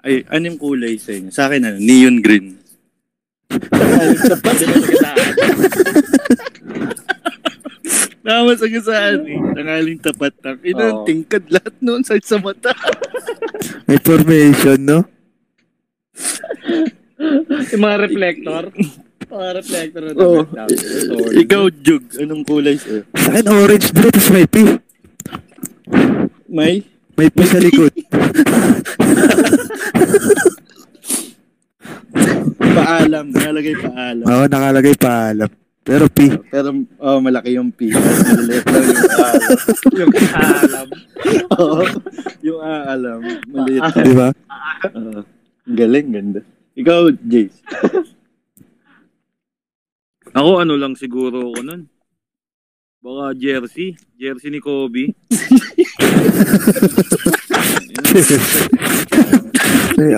ay 0.00 0.24
ano 0.24 0.44
yung 0.46 0.56
kulay 0.56 0.96
sa 0.96 1.12
inyo 1.12 1.28
sa 1.28 1.44
akin 1.44 1.68
ano 1.68 1.76
neon 1.76 2.16
green 2.18 2.56
Tama 8.20 8.52
sa 8.52 8.68
gasaan 8.68 9.24
eh. 9.24 9.40
Tangaling 9.54 9.96
tapat 9.98 10.36
na. 10.38 10.52
Ina, 10.60 10.84
Oo. 10.92 11.04
tingkad 11.04 11.48
lahat 11.48 11.72
noon 11.80 12.04
sa 12.04 12.12
sa 12.18 12.36
mata. 12.36 12.76
May 13.84 13.96
formation, 13.98 14.76
no? 14.78 15.00
Yung 17.74 17.82
mga 17.82 17.96
reflector. 18.06 18.64
mga 19.28 19.48
reflector 19.58 20.02
na 20.02 20.12
reflector. 20.14 20.68
Ikaw, 21.34 21.62
Jug, 21.82 22.04
anong 22.16 22.42
kulay 22.46 22.76
sa'yo? 22.78 23.02
Sa 23.18 23.30
akin, 23.34 23.46
orange, 23.50 23.90
Dre, 23.92 24.08
tapos 24.14 24.30
may 24.30 24.46
P. 24.46 24.56
May? 26.48 26.74
May 27.18 27.28
P 27.28 27.36
sa 27.44 27.58
likod. 27.58 27.92
Paalam. 32.78 33.26
Nalagay 33.34 33.74
paalam. 33.74 34.24
Oo, 34.24 34.44
nakalagay 34.46 34.94
paalam. 34.94 35.50
Pero 35.82 36.04
P. 36.06 36.30
Pero, 36.52 36.68
oh, 37.00 37.18
malaki 37.18 37.56
yung 37.56 37.72
P. 37.72 37.90
Maliit 37.90 38.64
lang 38.68 38.84
yung 38.86 39.02
paalam. 39.08 39.56
Yung 39.98 40.12
alam. 40.36 40.86
Oo. 41.58 41.82
yung 42.44 42.60
aalam. 42.60 43.18
Maliit. 43.50 43.82
Di 44.04 44.14
ba? 44.14 44.28
Oo. 44.94 45.20
Galing, 45.68 46.08
ganda. 46.12 46.40
Ikaw, 46.78 47.10
Jace. 47.26 47.58
Ako 50.38 50.62
ano 50.62 50.78
lang 50.78 50.94
siguro 50.94 51.50
ako 51.50 51.66
nun. 51.66 51.90
Baka 53.02 53.34
jersey. 53.34 53.96
Jersey 54.14 54.54
ni 54.54 54.60
Kobe. 54.62 55.08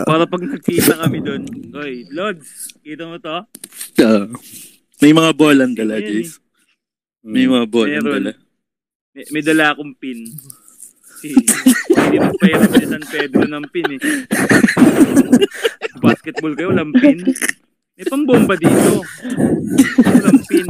Para 0.05 0.29
pag 0.29 0.43
nagkita 0.45 1.01
kami 1.01 1.25
doon. 1.25 1.49
Oy, 1.73 2.05
Lods, 2.13 2.77
kita 2.85 3.09
mo 3.09 3.17
to? 3.17 3.33
Ah. 4.05 4.27
may 5.01 5.17
mga 5.17 5.33
bolang 5.33 5.73
dala, 5.73 5.97
Ayan, 5.97 6.21
Jace. 6.27 6.37
May 7.25 7.49
mga 7.49 7.65
bolang 7.71 8.05
Meron. 8.05 8.13
dala. 8.21 8.33
May, 9.17 9.25
may 9.33 9.43
dala 9.47 9.73
akong 9.73 9.97
pin. 9.97 10.21
Si, 11.21 11.33
hindi 11.33 12.17
magpahirap 12.21 12.71
si 12.77 12.85
San 12.85 13.05
Pedro 13.09 13.45
ng 13.49 13.65
pin 13.73 13.89
eh. 13.97 14.01
Basketball 16.31 16.55
kayo, 16.55 16.71
walang 16.71 16.95
pin. 16.95 17.19
May 17.99 18.07
pambomba 18.07 18.55
dito. 18.55 19.03
Walang 19.99 20.41
pin. 20.47 20.67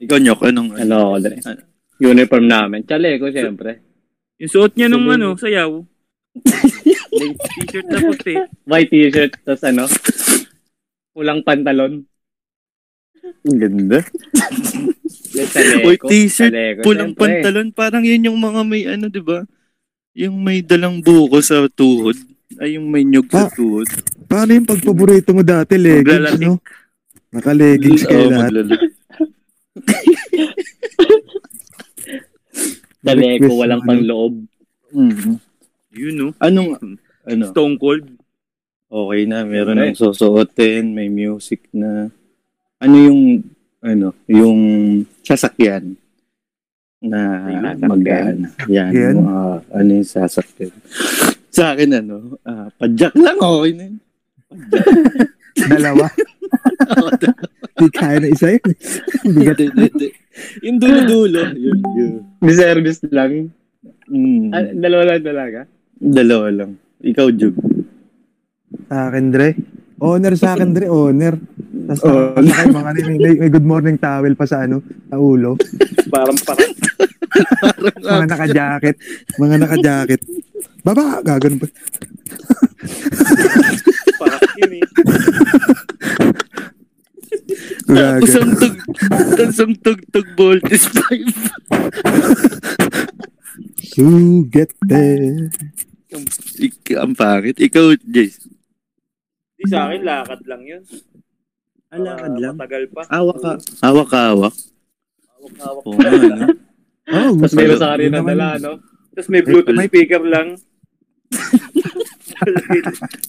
Ikaw, 0.00 0.16
Nyok, 0.16 0.40
anong 0.48 0.70
ano? 0.80 0.80
Ano 0.80 0.94
ako, 1.12 1.16
Dre? 1.28 1.36
Uniform 2.00 2.46
namin. 2.48 2.80
Chaleco, 2.88 3.28
syempre. 3.28 3.84
Yung 4.40 4.48
suot 4.48 4.72
niya 4.80 4.88
nung 4.88 5.04
ano, 5.12 5.36
sayaw. 5.36 5.84
T-shirt 7.12 7.88
na 7.92 8.00
puti. 8.00 8.32
White 8.64 8.90
t-shirt, 8.96 9.32
tapos 9.44 9.62
ano, 9.68 9.84
pulang 11.12 11.44
pantalon. 11.44 12.08
Ang 13.44 13.58
ganda. 13.60 14.00
Chaleco. 15.36 15.84
White 15.84 16.04
t-shirt, 16.08 16.48
chaleco, 16.48 16.80
pulang 16.80 17.12
pantalon. 17.12 17.68
Parang 17.76 18.08
yun 18.08 18.24
yung 18.24 18.40
mga 18.40 18.64
may 18.64 18.88
ano, 18.88 19.12
di 19.12 19.20
ba? 19.20 19.44
Yung 20.16 20.40
may 20.40 20.64
dalang 20.64 21.04
buko 21.04 21.44
sa 21.44 21.68
tuhod. 21.68 22.16
Ay, 22.56 22.80
yung 22.80 22.88
may 22.88 23.04
nyug 23.04 23.28
sa 23.28 23.52
tuhod. 23.52 23.84
paano 24.24 24.50
yung 24.50 24.64
pagpaborito 24.64 25.36
mo 25.36 25.44
dati, 25.44 25.76
leggings, 25.76 26.08
Maglalatik. 26.32 26.40
no? 26.42 26.56
Naka-leggings 27.28 28.02
kayo 28.02 28.24
Oo, 28.24 28.32
lahat. 28.32 28.52
Request 33.04 33.52
walang 33.54 33.80
ano? 33.80 33.88
panloob. 33.88 34.34
Mhm. 34.90 35.32
Yun 35.92 36.14
no. 36.14 36.28
Anong, 36.38 36.70
ano? 37.22 37.44
Stone 37.48 37.76
Cold. 37.76 38.04
Okay 38.88 39.20
na, 39.24 39.44
meron 39.44 39.76
Okay. 39.76 39.92
ng 39.92 39.98
susuotin, 39.98 40.84
may 40.90 41.08
music 41.08 41.68
na. 41.70 42.08
Ano 42.80 42.96
yung, 42.96 43.44
ano, 43.78 44.16
yung 44.24 44.60
sasakyan 45.20 45.92
na 46.98 47.20
mag-ano. 47.78 48.48
Yan, 48.66 48.90
Yan. 48.90 49.14
mga, 49.14 49.36
ano 49.68 49.90
yung 49.92 50.08
sasakyan. 50.08 50.72
Sa 51.58 51.74
akin, 51.74 51.90
ano, 51.92 52.38
ah, 52.44 52.70
padyak 52.72 53.18
lang, 53.18 53.34
okay 53.36 53.70
na 53.74 53.84
yun. 53.84 53.96
Dalawa. 55.74 56.06
Di 57.74 57.86
kaya 57.90 58.22
na 58.22 58.28
isa 58.30 58.54
yun. 58.54 58.62
Bigat. 59.28 59.58
Hindi, 59.58 59.66
hindi, 59.66 59.86
hindi. 59.88 60.08
Yung 60.62 60.78
dulo-dulo, 60.78 61.40
yun, 61.52 61.78
yun. 61.92 62.12
May 62.38 62.54
service 62.54 63.02
lang. 63.10 63.50
Mm, 64.06 64.54
Ah, 64.54 64.70
dalawa 64.72 65.02
lang 65.04 65.26
talaga. 65.26 65.60
dalawa 65.92 66.46
lang. 66.48 66.70
Ikaw, 67.00 67.26
Jug. 67.34 67.58
Sa 68.86 69.10
akin, 69.10 69.24
Dre. 69.28 69.58
Owner 69.98 70.34
sa 70.38 70.54
akin, 70.54 70.70
Dre. 70.70 70.86
Owner. 70.86 71.34
Tapos 71.88 72.02
Oh. 72.04 72.38
nakasakay, 72.38 72.66
mga, 72.70 72.90
may, 73.02 73.16
may, 73.18 73.34
may 73.36 73.50
good 73.50 73.66
morning 73.66 73.98
towel 73.98 74.30
pa 74.32 74.46
sa 74.46 74.62
ano, 74.62 74.78
sa 75.10 75.18
ulo. 75.18 75.58
Parang 76.06 76.38
parang. 76.38 76.70
Mga 77.98 78.26
naka-jacket. 78.26 78.96
Mga 79.36 79.56
naka-jacket. 79.58 80.20
Baba, 80.82 81.20
gagano 81.20 81.58
pa. 81.58 81.68
Parang 84.16 84.52
yun 84.56 84.72
eh. 84.74 84.84
Tapos 87.88 88.28
Gagano. 88.28 88.38
ang 88.38 88.52
tug, 88.54 88.74
tapos 89.32 89.58
ang 89.58 89.74
tug-tug 89.78 90.28
voltage 90.34 90.86
pipe. 90.92 91.32
To 93.94 94.04
get 94.46 94.70
there. 94.84 95.48
Ik- 96.58 96.92
ang 96.94 97.12
pangit. 97.12 97.56
Ikaw, 97.58 97.96
Jace. 98.02 98.44
Di 99.56 99.64
sa 99.66 99.88
akin, 99.88 100.04
lakad 100.04 100.40
lang 100.44 100.62
yun. 100.62 100.82
Alakad 101.88 102.28
Ah, 102.28 102.38
lang. 102.38 102.54
Matagal 102.54 102.84
pa. 102.92 103.02
Hawak 103.08 103.38
ka. 103.40 103.52
Hawak 103.82 104.06
ka, 104.06 104.20
hawak. 104.30 104.54
Hawak-hawak. 105.32 105.84
Oo 105.84 105.96
nga, 105.96 106.10
ano? 106.12 106.46
Oh, 107.08 107.32
Tapos 107.34 107.56
Ano? 107.56 107.72
rosaryo 107.72 108.04
Yun 108.04 108.12
na 108.12 108.20
dala, 108.22 108.48
no? 108.60 108.72
Tapos 109.18 109.34
may 109.34 109.42
Bluetooth 109.42 109.74
May- 109.74 109.90
speaker 109.90 110.22
lang. 110.22 110.54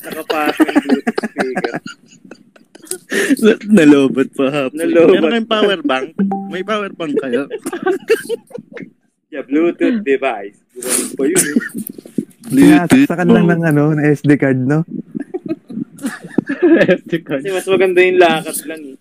Nakapasok 0.05 0.69
yung 0.69 0.85
Bluetooth 0.85 1.17
speaker. 1.25 1.73
Na- 3.41 3.61
Nalobat 3.73 4.29
pa 4.37 4.45
hapon. 4.53 4.77
Nalobat 4.77 5.17
Meron 5.17 5.33
kayong 5.33 5.49
power 5.49 5.79
bank? 5.81 6.13
May 6.53 6.61
power 6.61 6.93
bank 6.93 7.17
kayo? 7.17 7.49
Yeah, 9.33 9.41
Bluetooth 9.49 10.05
device. 10.05 10.61
Gumawa 10.77 11.09
pa 11.17 11.23
yun 11.25 11.41
eh. 11.41 11.57
Sinasaksakan 12.53 13.29
lang 13.33 13.45
ng 13.49 13.61
ano, 13.65 13.83
na 13.97 14.13
SD 14.13 14.37
card, 14.37 14.61
no? 14.61 14.85
Kasi 17.33 17.49
mas 17.49 17.65
maganda 17.65 17.97
yung 18.05 18.21
lakad 18.21 18.57
lang 18.69 18.93
eh. 18.93 18.97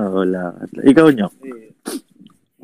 Oo, 0.00 0.24
lakad. 0.24 0.68
Ikaw, 0.80 1.12
Nyok. 1.12 1.32
Eh, 1.44 1.75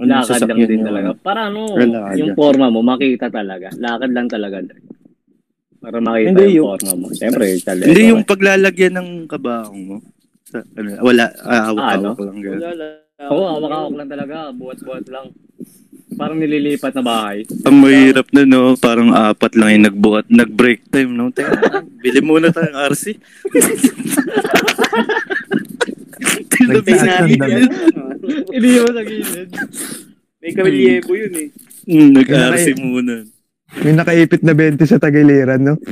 Lakad 0.04 0.40
lang 0.42 0.58
din 0.58 0.78
yung- 0.78 0.84
talaga. 0.84 1.08
Para 1.14 1.40
ano, 1.46 1.60
Lakad 1.72 2.16
yung 2.16 2.32
forma 2.32 2.66
mo, 2.68 2.80
makita 2.80 3.28
talaga. 3.28 3.68
Lakad 3.74 4.10
lang 4.10 4.26
talaga. 4.26 4.56
Para 5.78 5.96
makita 5.98 6.28
Hindi, 6.30 6.44
yung, 6.44 6.54
yung- 6.54 6.68
forma 6.72 6.92
mo. 6.94 7.06
Siyempre, 7.10 7.44
chaleco. 7.58 7.86
Hindi 7.86 8.02
yung 8.08 8.22
paglalagyan 8.22 8.94
ng 8.94 9.08
kabahong 9.26 9.82
mo. 9.82 9.96
Sa, 10.44 10.60
ano, 10.60 10.88
wala, 11.00 11.24
ah, 11.40 11.62
hawak-hawak 11.68 12.18
lang. 12.18 12.36
wala 12.36 12.38
Ganun. 12.38 12.76
lang. 12.76 12.92
Oo, 13.22 13.44
hawak-hawak 13.48 13.94
lang 13.94 14.08
talaga. 14.10 14.36
Buhat-buhat 14.52 15.06
lang. 15.08 15.26
Parang 16.12 16.36
nililipat 16.36 16.92
na 16.92 17.00
bahay. 17.00 17.40
Ang 17.64 17.76
mahirap 17.80 18.28
na, 18.30 18.44
no? 18.44 18.76
Parang 18.76 19.08
apat 19.10 19.56
lang 19.56 19.72
yung 19.72 19.86
nagbuhat. 19.88 20.28
Nag-break 20.28 20.92
time, 20.92 21.08
no? 21.08 21.32
Teka, 21.32 21.50
bili 22.04 22.20
muna 22.20 22.52
tayong 22.52 22.78
RC. 22.92 23.16
Damit. 26.68 27.70
Hindi 28.52 28.68
mo 28.78 28.88
sa 28.92 29.02
gilid. 29.02 29.50
May 30.42 30.52
kamilyebo 30.54 31.12
yun 31.14 31.34
eh. 31.38 31.48
Mm, 31.86 32.10
nag-RC 32.18 32.66
muna. 32.78 33.26
May 33.82 33.94
nakaipit 33.94 34.42
na 34.42 34.54
20 34.54 34.84
sa 34.84 34.98
tagiliran, 34.98 35.62
no? 35.62 35.74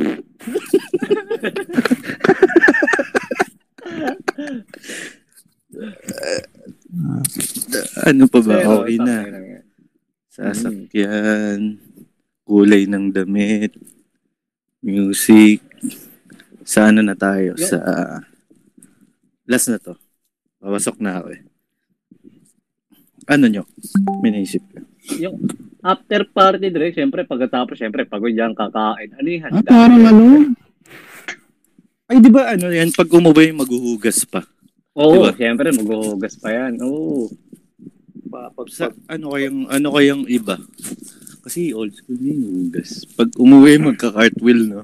Ano 8.04 8.26
pa 8.26 8.40
ba? 8.42 8.82
Okay 8.82 8.98
na. 8.98 9.16
Sasakyan, 10.30 11.78
kulay 12.42 12.90
ng 12.90 13.14
damit, 13.14 13.74
music. 14.82 15.62
Sa 16.66 16.90
ano 16.90 17.02
na 17.02 17.14
tayo? 17.14 17.54
Sa 17.58 17.78
last 19.46 19.68
na 19.70 19.78
to. 19.78 19.94
Papasok 20.60 20.96
na 21.00 21.18
ako 21.18 21.28
eh. 21.32 21.40
Ano 23.26 23.44
nyo? 23.46 23.62
May 24.20 24.30
naisip 24.30 24.60
ka. 24.66 24.80
Yung 25.16 25.48
after 25.80 26.26
party, 26.26 26.68
Dre, 26.68 26.92
siyempre, 26.92 27.24
pagkatapos, 27.24 27.78
siyempre, 27.78 28.04
pagod 28.04 28.28
yan, 28.30 28.52
kakain. 28.52 29.16
Ano 29.16 29.26
yung 29.26 29.42
Ah, 29.42 29.48
handa? 29.50 29.70
parang 29.70 30.02
ano? 30.04 30.22
Ay, 32.06 32.18
di 32.18 32.28
ba 32.28 32.50
ano 32.50 32.68
yan? 32.68 32.90
Pag 32.90 33.08
umuwi, 33.08 33.54
maghuhugas 33.54 34.26
pa. 34.26 34.42
Oo, 34.92 35.30
Diba? 35.30 35.32
siyempre, 35.32 35.70
maghuhugas 35.70 36.34
pa 36.36 36.50
yan. 36.50 36.76
Oo. 36.82 37.30
Sa, 38.68 38.90
ano 39.08 39.32
kayang, 39.32 39.66
ano 39.66 39.88
kayang 39.90 40.22
iba? 40.26 40.58
Kasi 41.40 41.72
old 41.72 41.94
school 41.94 42.18
na 42.18 42.30
yung 42.30 42.46
hugas. 42.66 43.06
Pag 43.14 43.32
umuwi, 43.34 43.80
magka-cartwheel, 43.80 44.60
no? 44.68 44.82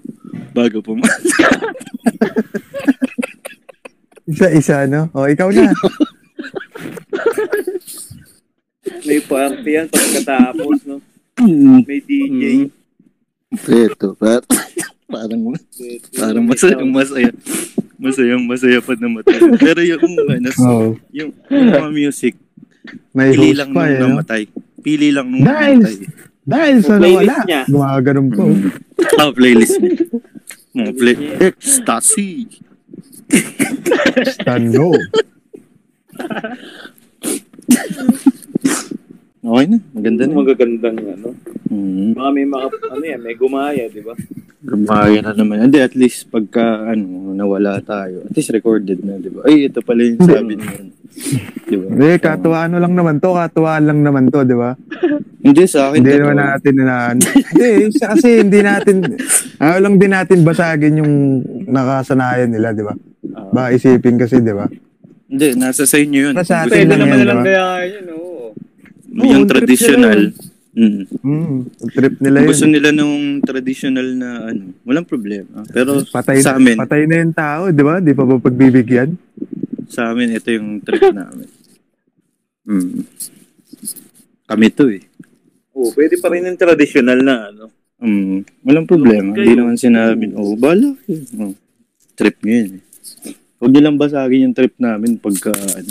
Bago 0.50 0.80
pumasok. 0.80 1.36
Isa-isa, 4.26 4.86
no? 4.86 5.06
O, 5.14 5.30
ikaw 5.30 5.48
na. 5.48 5.70
May 9.06 9.22
party 9.22 9.70
yan 9.72 9.86
pagkatapos, 9.86 10.82
no? 10.86 10.98
May 11.86 12.02
DJ. 12.02 12.66
Mm. 12.66 12.70
Ito, 13.56 14.18
par 14.18 14.42
parang, 15.06 15.40
parang 16.12 16.44
masayang 16.44 16.90
masaya. 16.90 17.30
Masayang 17.96 18.44
masaya 18.44 18.82
pa 18.82 18.92
na 18.98 19.08
matay. 19.08 19.38
Pero 19.56 19.80
yung, 19.80 20.02
ano, 20.02 20.48
Oo. 20.66 20.86
yung, 21.14 21.30
yung 21.48 21.68
mga 21.70 21.90
music, 21.94 22.34
May 23.14 23.30
pili 23.32 23.54
lang 23.54 23.70
pa, 23.70 23.86
nung 23.86 23.94
eh, 23.94 24.02
namatay. 24.02 24.42
Pili 24.82 25.08
lang 25.14 25.26
nung 25.30 25.46
Nice! 25.46 25.78
namatay. 25.78 25.96
Dahil 26.46 26.76
sa 26.78 26.94
Playlist 26.98 27.26
nawala, 27.26 27.36
niya. 27.42 27.62
gumaganon 27.66 28.28
po. 28.30 28.44
Ah, 29.16 29.32
playlist 29.32 29.80
niya. 29.80 29.96
Mga 30.76 30.92
play. 30.98 31.16
Ecstasy. 31.40 32.30
Stano. 34.32 34.92
Okay 39.46 39.66
na. 39.70 39.78
Maganda 39.94 40.22
na. 40.26 40.32
Magagandang 40.34 40.98
ano. 40.98 41.28
Mm. 41.70 42.18
Baka 42.18 42.28
may 42.34 42.46
mga, 42.46 42.66
ano 42.90 43.04
yan, 43.06 43.20
may 43.22 43.36
gumaya, 43.38 43.84
di 43.86 44.02
ba? 44.02 44.14
Gumaya 44.66 45.18
na 45.22 45.32
naman. 45.38 45.70
Hindi, 45.70 45.78
at 45.78 45.94
least 45.94 46.26
pagka, 46.34 46.90
ano, 46.90 47.30
nawala 47.30 47.78
tayo. 47.78 48.26
At 48.26 48.34
least 48.34 48.50
recorded 48.50 49.06
na, 49.06 49.22
di 49.22 49.30
ba? 49.30 49.46
Ay, 49.46 49.70
ito 49.70 49.78
pala 49.86 50.02
yung 50.02 50.18
sabi 50.18 50.58
niyo. 50.58 50.90
Di 51.62 51.76
ba? 51.78 51.86
Hindi, 51.94 52.10
katuwa 52.18 52.58
ano 52.66 52.76
lang 52.82 52.94
naman 52.98 53.22
to, 53.22 53.30
katuwaan 53.38 53.86
lang 53.86 54.02
naman 54.02 54.26
to, 54.34 54.42
di 54.42 54.56
ba? 54.58 54.74
Hindi, 55.46 55.62
sa 55.70 55.94
akin. 55.94 56.02
Hindi 56.02 56.10
totoo. 56.10 56.22
naman 56.26 56.38
natin 56.42 56.74
na, 56.82 56.96
hindi, 57.14 57.66
siya 57.94 58.06
kasi 58.18 58.28
hindi 58.42 58.60
natin, 58.66 58.96
ayaw 59.62 59.78
lang 59.78 59.94
din 60.02 60.10
natin 60.10 60.38
basagin 60.42 61.00
yung 61.06 61.14
nakasanayan 61.70 62.50
nila, 62.50 62.74
di 62.74 62.82
ba? 62.82 62.98
Ba, 63.52 63.70
isipin 63.74 64.16
kasi, 64.16 64.40
di 64.40 64.54
ba? 64.54 64.66
hindi, 65.26 65.58
nasa 65.58 65.82
sa 65.82 65.98
inyo 65.98 66.30
yun. 66.30 66.34
Nasa 66.38 66.64
atin 66.64 66.86
Pwede 66.86 66.94
lang 66.94 67.00
naman 67.02 67.18
diba? 67.26 67.42
kaya 67.42 67.64
yun, 67.90 68.06
oo. 68.14 68.54
yung 69.10 69.46
traditional. 69.50 70.20
Mm. 70.76 71.02
Hmm, 71.24 71.56
trip 71.88 72.14
nila 72.20 72.44
yun. 72.44 72.48
Gusto 72.52 72.66
nila 72.68 72.88
nung 72.92 73.40
traditional 73.40 74.06
na 74.12 74.52
ano, 74.52 74.76
walang 74.84 75.08
problema. 75.08 75.64
Pero 75.72 76.04
patay, 76.12 76.44
sa 76.44 76.60
amin, 76.60 76.76
patay 76.76 77.08
na 77.08 77.24
yung 77.24 77.34
tao, 77.34 77.72
di 77.72 77.82
ba? 77.82 77.98
Di 77.98 78.12
pa 78.12 78.22
ba 78.28 78.36
pagbibigyan? 78.38 79.16
sa 79.88 80.12
amin, 80.12 80.34
ito 80.36 80.50
yung 80.52 80.82
trip 80.82 81.00
namin. 81.14 81.48
Mm. 82.66 83.06
Kami 84.46 84.66
to 84.74 84.90
eh. 84.90 85.02
Oo, 85.74 85.90
pwede 85.94 86.18
pa 86.18 86.28
rin 86.30 86.46
yung 86.46 86.58
traditional 86.58 87.18
na 87.22 87.50
ano. 87.50 87.64
Mm. 88.02 88.44
Walang 88.66 88.86
problema. 88.90 89.32
Hindi 89.32 89.54
naman 89.56 89.78
sinabi, 89.78 90.34
oh, 90.36 90.54
bala. 90.58 90.92
kayo." 91.06 91.24
Oh. 91.40 91.54
Trip 92.16 92.36
nyo 92.42 92.52
yun 92.52 92.70
eh. 92.80 92.82
Huwag 93.66 93.74
nyo 93.74 93.82
lang 93.82 93.98
basagin 93.98 94.46
yung 94.46 94.54
trip 94.54 94.78
namin 94.78 95.18
pagka, 95.18 95.50
ano, 95.50 95.90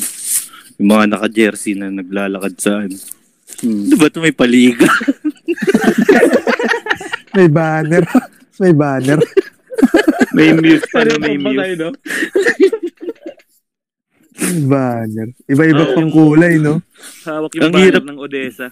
yung 0.79 0.89
mga 0.95 1.11
naka-jersey 1.11 1.75
na 1.75 1.91
naglalakad 1.91 2.55
sa, 2.55 2.87
ano. 2.87 2.95
Hmm. 3.59 3.91
Di 3.91 3.99
ba 3.99 4.07
ito 4.07 4.23
may 4.23 4.31
paliga? 4.31 4.87
May 7.35 7.51
banner. 7.51 8.07
may 8.63 8.71
banner. 8.71 9.19
May 10.31 10.55
mute 10.55 10.87
pa 10.87 11.03
na 11.03 11.19
may 11.19 11.35
tayo, 11.35 11.73
no? 11.75 11.91
Banner. 14.71 15.27
Iba-iba 15.43 15.83
Oo. 15.83 15.95
pang 15.99 16.11
kulay, 16.15 16.63
no? 16.63 16.79
Hawak 17.27 17.59
yung 17.59 17.63
Ang 17.67 17.73
banner 17.75 17.87
hirap. 17.91 18.07
ng 18.07 18.19
Odessa. 18.23 18.71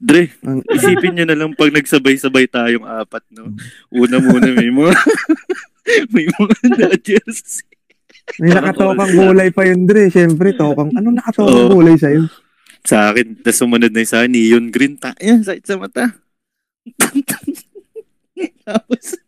Dre, 0.00 0.32
Ang- 0.40 0.64
isipin 0.72 1.20
nyo 1.20 1.28
na 1.28 1.36
lang 1.36 1.52
pag 1.52 1.68
nagsabay-sabay 1.68 2.48
tayong 2.48 2.88
apat, 2.88 3.28
no? 3.28 3.52
Una 3.92 4.16
muna 4.24 4.48
may 4.56 4.72
mga, 4.72 4.96
may 6.16 6.24
mga 6.32 6.56
na-jersey. 6.72 7.68
May 8.40 8.50
nakatokang 8.54 9.12
kulay 9.12 9.48
pa 9.50 9.62
yun, 9.66 9.84
Dre. 9.84 10.08
Siyempre, 10.08 10.54
tokang. 10.54 10.90
Ano 10.94 11.08
nakatokang 11.12 11.68
Oo. 11.68 11.74
kulay 11.78 11.96
sa'yo? 11.98 12.26
Sa 12.82 13.14
akin, 13.14 13.38
tapos 13.42 13.58
sumunod 13.62 13.94
na 13.94 14.02
yung 14.02 14.10
sa 14.10 14.26
neon 14.26 14.66
green. 14.74 14.98
Ta 14.98 15.14
yan, 15.22 15.46
sakit 15.46 15.64
sa 15.66 15.78
mata. 15.78 16.18
Tapos, 18.66 19.18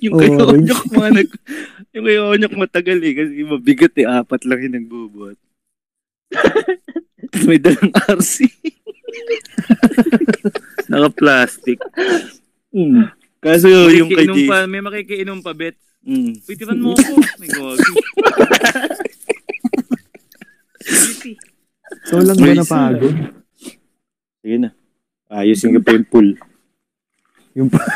yung 0.00 0.20
kay 0.20 0.28
Orange. 0.32 0.68
Onyok, 0.68 0.82
mga 0.92 1.10
nag, 1.16 1.28
yung 1.96 2.04
kay 2.04 2.18
Onyok 2.20 2.54
matagal 2.56 2.98
eh, 3.00 3.14
kasi 3.16 3.32
mabigat 3.44 3.94
eh, 3.96 4.06
apat 4.08 4.42
lang 4.44 4.60
yung 4.60 4.76
nagbubuhat. 4.76 5.38
May 7.48 7.56
dalang 7.60 7.92
RC. 7.96 8.48
Naka-plastic. 10.92 11.80
Mm. 12.72 13.08
Kaso 13.40 13.68
yung 13.88 14.12
kay 14.12 14.28
Makikiinom 14.28 14.36
J. 14.36 14.48
pa, 14.48 14.58
may 14.68 14.82
makikiinom 14.84 15.40
pa, 15.40 15.52
bet. 15.56 15.76
Mm. 16.02 16.34
Pitiran 16.42 16.78
mo 16.82 16.98
ako. 16.98 17.12
May 17.40 17.48
gagi. 17.48 17.90
Beauty. 20.82 21.32
Ikaw 22.12 22.20
lang 22.26 22.36
ba 22.36 22.52
napagod? 22.52 23.14
Sige 24.42 24.56
na. 24.58 24.68
Ayusin 25.32 25.72
ka 25.78 25.80
pa 25.80 25.94
yung 25.96 26.08
pool. 26.10 26.28
Yung 27.54 27.68
pa... 27.70 27.78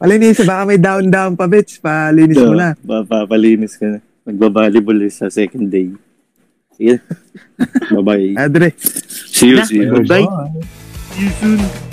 Palinis, 0.00 0.40
baka 0.40 0.62
may 0.64 0.80
down-down 0.80 1.36
pa, 1.36 1.44
bitch. 1.44 1.84
Palinis 1.84 2.40
mo 2.40 2.56
na. 2.56 2.72
Papapalinis 2.80 3.76
ka 3.76 3.84
na. 3.84 4.00
Magbabalibol 4.24 4.96
sa 5.12 5.28
second 5.28 5.68
day. 5.68 5.92
Sige. 6.72 7.04
Bye-bye. 7.92 8.40
Adre. 8.40 8.72
See 8.80 9.52
you, 9.52 9.60
see 9.68 9.84
you. 9.84 10.00
Bye. 10.08 10.24
Bye. 10.24 10.64
See 11.12 11.28
you 11.28 11.32
soon. 11.36 11.89